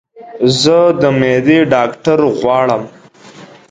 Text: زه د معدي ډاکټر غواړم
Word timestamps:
زه 0.61 0.77
د 1.01 1.03
معدي 1.19 1.59
ډاکټر 1.73 2.19
غواړم 2.39 2.83